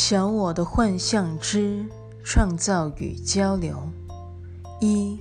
[0.00, 1.84] 小我的幻象之
[2.22, 3.90] 创造与交流。
[4.78, 5.18] 一，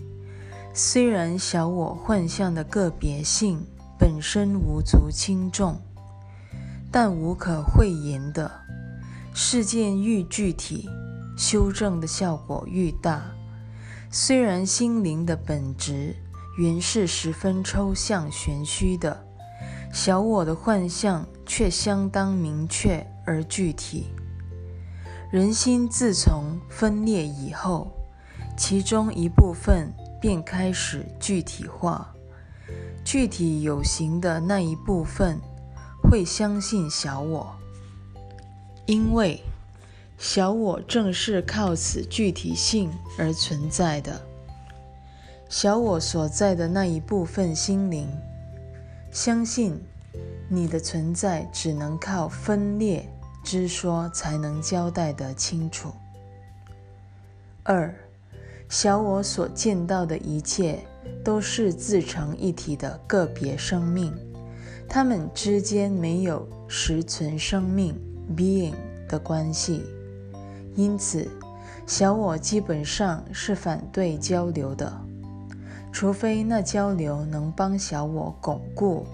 [0.72, 3.66] 虽然小我幻象的个别性
[3.98, 5.82] 本身无足轻重，
[6.92, 8.52] 但无可讳言的，
[9.34, 10.88] 事件愈具体，
[11.36, 13.24] 修正的效果愈大。
[14.12, 16.16] 虽然心灵的本质
[16.60, 19.26] 原是十分抽象玄虚的，
[19.92, 24.06] 小我的幻象却相当明确而具体。
[25.30, 27.92] 人心自从分裂以后，
[28.56, 32.14] 其中一部分便开始具体化。
[33.04, 35.38] 具体有形的那一部分
[36.02, 37.54] 会相信小我，
[38.86, 39.42] 因为
[40.18, 44.22] 小我正是靠此具体性而存在的。
[45.50, 48.08] 小我所在的那一部分心灵，
[49.12, 49.78] 相信
[50.48, 53.10] 你的存在只能靠分裂。
[53.48, 55.90] 之说才能交代得清楚。
[57.64, 57.96] 二，
[58.68, 60.80] 小我所见到的一切
[61.24, 64.14] 都是自成一体的个别生命，
[64.86, 67.98] 它们之间没有实存生命
[68.36, 68.76] （being）
[69.08, 69.82] 的关系，
[70.76, 71.26] 因此
[71.86, 74.92] 小我基本上是反对交流的，
[75.94, 79.06] 除非那交流能帮小我巩固，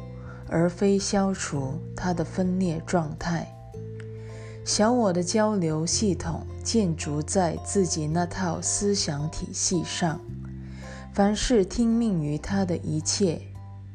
[0.50, 3.48] 而非消除它的分裂状态。
[4.66, 10.22] 小我的交流系统建筑在自己那套思想体系上，
[11.14, 13.42] 凡是听命于他的一切，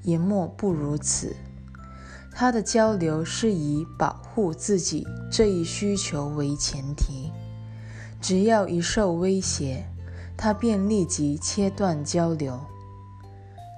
[0.03, 1.35] 也莫不如此。
[2.31, 7.33] 他的交流是以保护自己这一需求为前提，
[8.21, 9.87] 只要一受威胁，
[10.37, 12.61] 他便立即切断交流。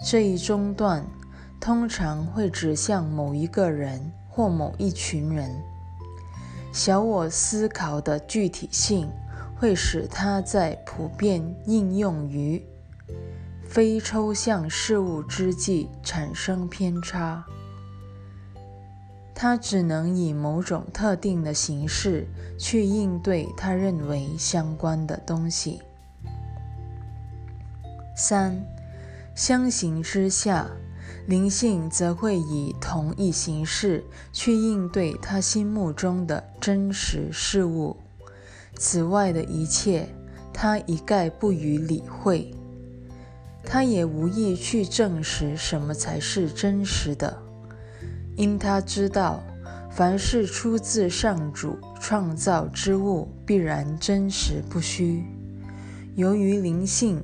[0.05, 1.07] 这一中断
[1.61, 5.55] 通常会指向某一个人或某一群人。
[6.73, 9.11] 小我思考的具体性
[9.57, 12.65] 会使它在普遍应用于
[13.65, 17.45] 非抽象事物之际产生偏差。
[19.35, 22.27] 它只能以某种特定的形式
[22.59, 25.81] 去应对他认为相关的东西。
[28.15, 28.63] 三，
[29.35, 30.67] 相形之下。
[31.27, 37.97] 灵性则会以同一形式去应对他心目中的真实事物，
[38.77, 40.09] 此外的一切，
[40.53, 42.53] 他一概不予理会。
[43.63, 47.41] 他也无意去证实什么才是真实的，
[48.37, 49.43] 因他知道，
[49.91, 55.23] 凡是出自上主创造之物，必然真实不虚。
[56.17, 57.23] 由于灵性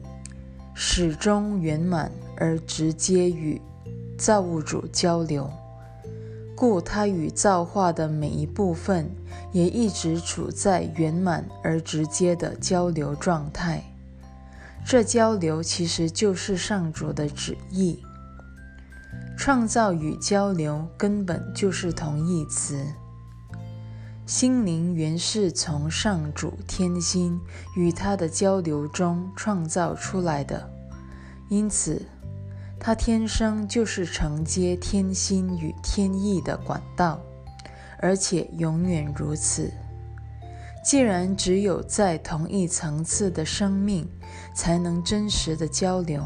[0.75, 3.61] 始终圆满而直接与。
[4.17, 5.51] 造物主交流，
[6.55, 9.11] 故他与造化的每一部分
[9.53, 13.85] 也一直处在圆满而直接的交流状态。
[14.87, 18.03] 这交流其实就是上主的旨意。
[19.37, 22.87] 创造与交流根本就是同义词。
[24.25, 27.39] 心灵原是从上主天心
[27.77, 30.71] 与他的交流中创造出来的，
[31.49, 32.03] 因此。
[32.79, 37.21] 它天生就是承接天心与天意的管道，
[37.99, 39.73] 而且永远如此。
[40.85, 44.09] 既然只有在同一层次的生命
[44.55, 46.25] 才能真实的交流，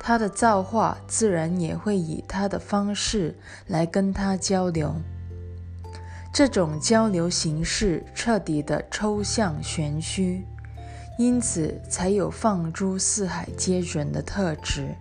[0.00, 4.94] 它的造化自然也会以它的方式来跟它交流。
[6.32, 10.46] 这种交流形式彻底的抽象玄虚，
[11.18, 14.94] 因此才有放诸四海皆准的特质。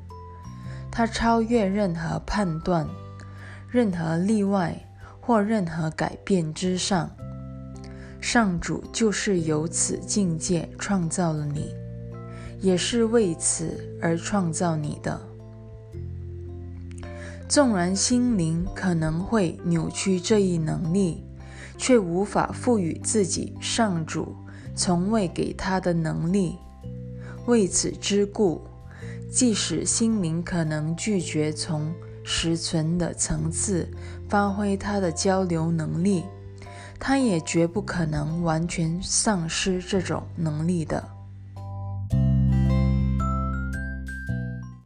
[0.98, 2.88] 它超越任何判断、
[3.70, 4.82] 任何例外
[5.20, 7.12] 或任何改变之上。
[8.22, 11.74] 上主就是由此境界创造了你，
[12.62, 15.20] 也是为此而创造你的。
[17.50, 21.26] 纵然心灵可能会扭曲这一能力，
[21.78, 24.34] 却无法赋予自己上主
[24.74, 26.56] 从未给他的能力。
[27.48, 28.62] 为此之故。
[29.30, 31.94] 即使心灵可能拒绝从
[32.24, 33.88] 实存的层次
[34.30, 36.24] 发挥它的交流能力，
[37.00, 41.15] 它也绝不可能完全丧失这种能力的。